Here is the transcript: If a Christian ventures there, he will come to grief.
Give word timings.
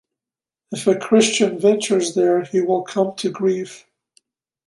If 0.71 0.87
a 0.87 0.97
Christian 0.97 1.59
ventures 1.59 2.15
there, 2.15 2.41
he 2.41 2.59
will 2.59 2.81
come 2.81 3.15
to 3.17 3.29
grief. 3.29 3.85